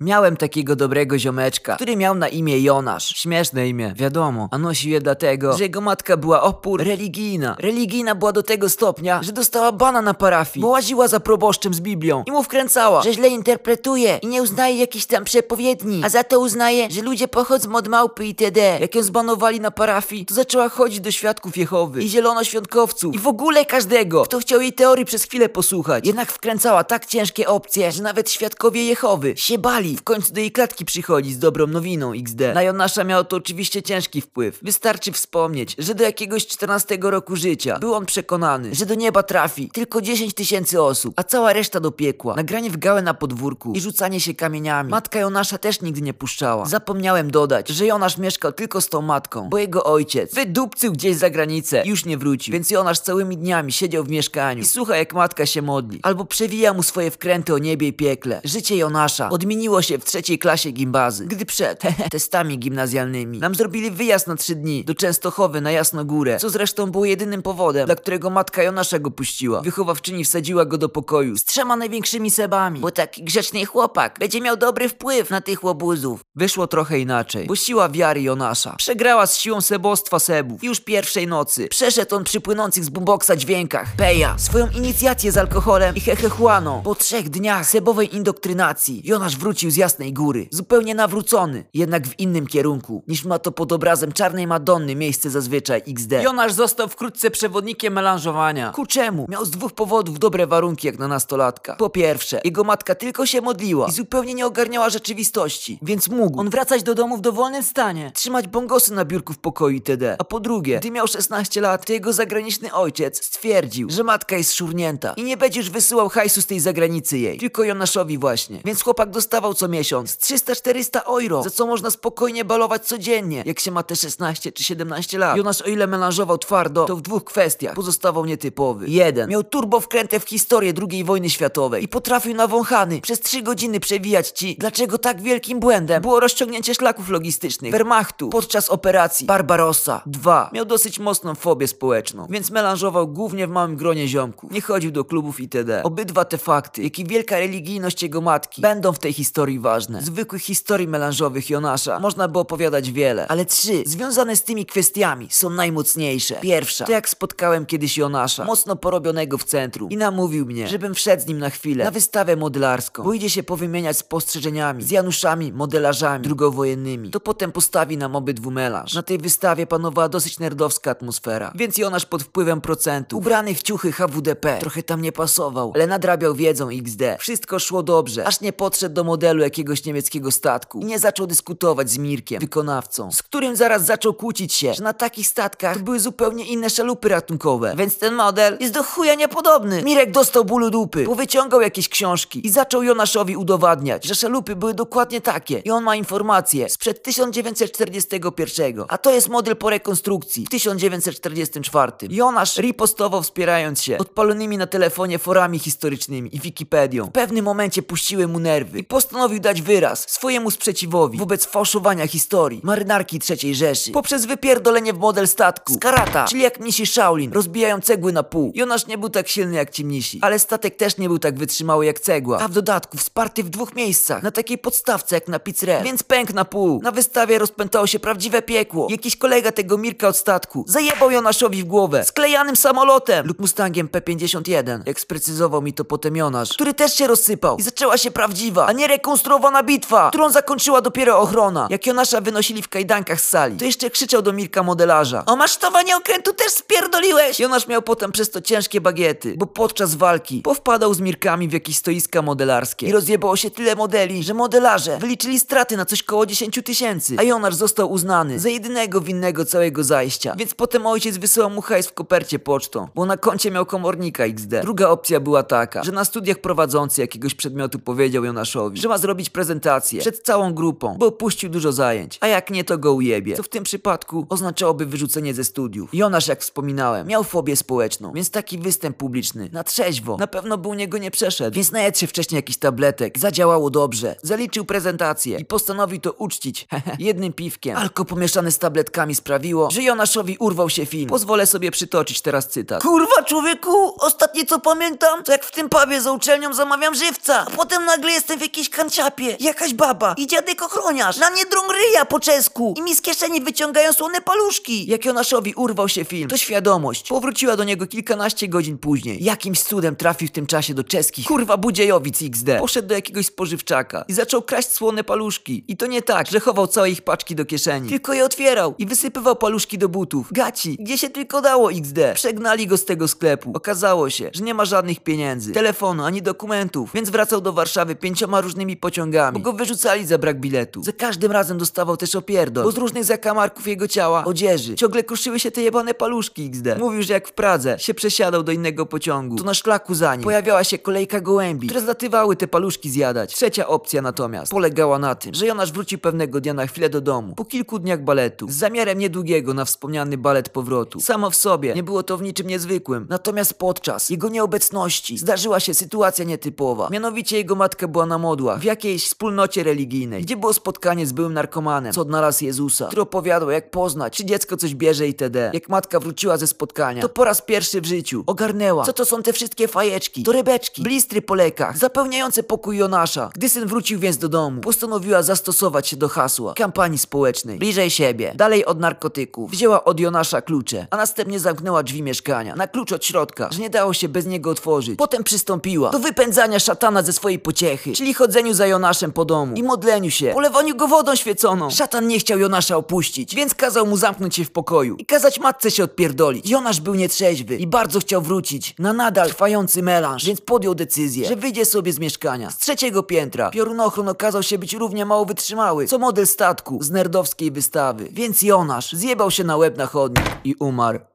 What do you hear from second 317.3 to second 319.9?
do kieszeni, tylko je otwierał i wysypywał paluszki do